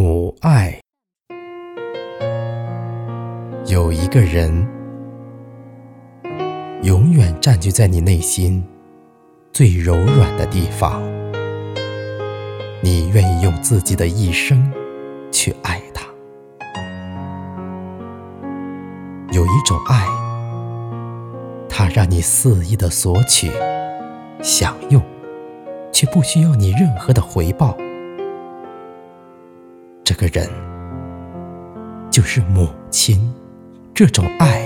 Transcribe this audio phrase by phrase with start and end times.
[0.00, 0.80] 母爱，
[3.66, 4.66] 有一个人
[6.82, 8.64] 永远占据在你内心
[9.52, 11.02] 最柔软的地方，
[12.82, 14.72] 你愿意用自己的一生
[15.30, 16.06] 去爱他。
[19.32, 20.06] 有一种爱，
[21.68, 23.50] 它让你肆意的索取、
[24.40, 25.02] 享用，
[25.92, 27.76] 却不需要你任何的回报。
[30.10, 30.44] 这个人
[32.10, 33.32] 就是母亲，
[33.94, 34.60] 这种爱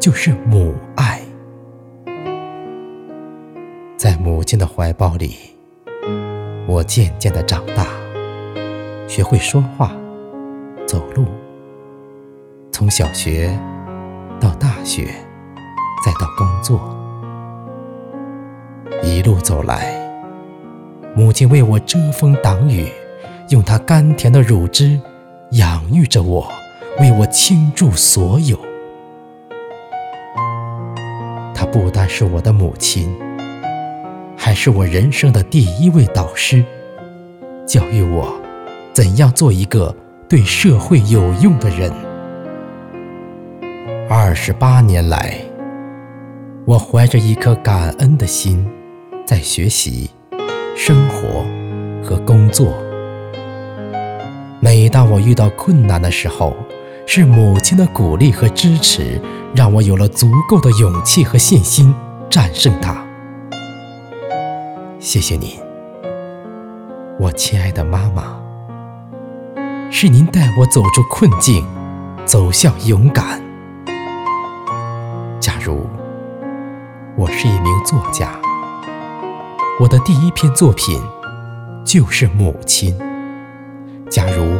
[0.00, 1.22] 就是母爱。
[3.96, 5.36] 在母亲的怀抱里，
[6.66, 7.86] 我渐渐的长大，
[9.06, 9.96] 学会说话、
[10.84, 11.24] 走路。
[12.72, 13.56] 从小学
[14.40, 15.14] 到大学，
[16.04, 16.80] 再到工作，
[19.00, 19.94] 一路走来，
[21.14, 22.88] 母亲为我遮风挡雨。
[23.48, 25.00] 用它甘甜的乳汁
[25.52, 26.46] 养育着我，
[27.00, 28.58] 为我倾注所有。
[31.54, 33.16] 她不单是我的母亲，
[34.36, 36.62] 还是我人生的第一位导师，
[37.66, 38.30] 教育我
[38.92, 39.94] 怎样做一个
[40.28, 41.90] 对社会有用的人。
[44.10, 45.38] 二十八年来，
[46.66, 48.70] 我怀着一颗感恩的心，
[49.24, 50.10] 在学习、
[50.76, 51.46] 生活
[52.04, 52.74] 和工作。
[54.60, 56.56] 每当我遇到困难的时候，
[57.06, 59.20] 是母亲的鼓励和支持，
[59.54, 61.94] 让我有了足够的勇气和信心
[62.28, 63.06] 战胜它。
[64.98, 65.52] 谢谢您，
[67.20, 68.36] 我亲爱的妈妈。
[69.90, 71.64] 是您带我走出困境，
[72.26, 73.40] 走向勇敢。
[75.38, 75.86] 假如
[77.16, 78.32] 我是一名作家，
[79.80, 81.00] 我的第一篇作品
[81.84, 82.98] 就是母亲。
[84.10, 84.56] 假如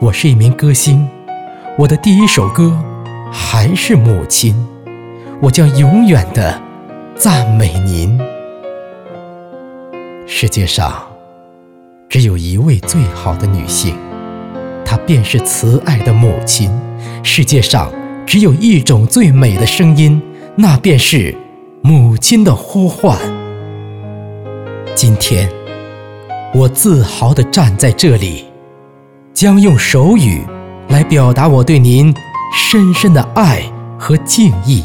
[0.00, 1.06] 我是一名歌星，
[1.76, 2.74] 我的第一首歌
[3.30, 4.54] 还是母亲，
[5.42, 6.58] 我将永远的
[7.14, 8.18] 赞美您。
[10.26, 11.06] 世界上
[12.08, 13.94] 只有一位最好的女性，
[14.82, 16.70] 她便是慈爱的母亲。
[17.22, 17.92] 世界上
[18.24, 20.20] 只有一种最美的声音，
[20.56, 21.34] 那便是
[21.82, 23.18] 母亲的呼唤。
[24.94, 25.50] 今天，
[26.54, 28.46] 我自豪地站在这里。
[29.44, 30.42] 将用手语
[30.88, 32.14] 来表达我对您
[32.54, 33.60] 深深的爱
[33.98, 34.82] 和敬意。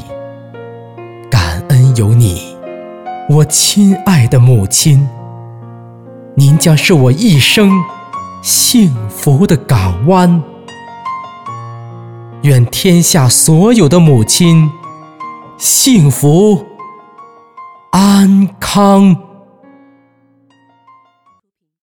[1.32, 2.58] 感恩有你，
[3.30, 5.08] 我亲爱的母亲。
[6.36, 7.72] 您将是我一生
[8.42, 10.44] 幸福的港湾。
[12.42, 14.70] 愿天下所有的母亲
[15.58, 16.66] 幸福
[17.92, 19.16] 安康。